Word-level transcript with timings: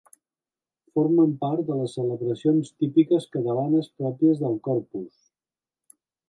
Formen 0.99 1.35
part 1.43 1.61
de 1.67 1.77
les 1.81 1.93
celebracions 1.99 2.71
típiques 2.85 3.29
catalanes 3.37 3.91
pròpies 4.01 4.43
del 4.47 4.59
Corpus. 4.71 5.21